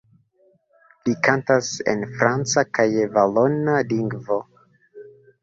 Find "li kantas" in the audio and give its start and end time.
1.09-1.69